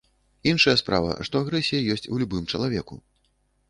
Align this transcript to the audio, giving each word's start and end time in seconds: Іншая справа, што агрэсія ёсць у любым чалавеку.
Іншая 0.51 0.75
справа, 0.81 1.11
што 1.29 1.43
агрэсія 1.47 1.85
ёсць 1.97 2.09
у 2.17 2.21
любым 2.25 2.43
чалавеку. 2.55 2.95